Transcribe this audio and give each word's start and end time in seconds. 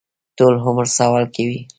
ټول 0.37 0.53
عمر 0.65 0.87
سوال 0.97 1.25
کوي. 1.35 1.59